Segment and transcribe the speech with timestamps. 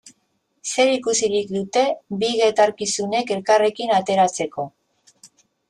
[0.69, 1.83] Zer ikusirik dute
[2.25, 4.69] bi gertakizunek elkarrekin ateratzeko?